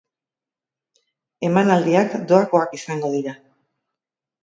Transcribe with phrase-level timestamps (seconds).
[1.51, 3.39] Emanaldiak doakoak izango dira.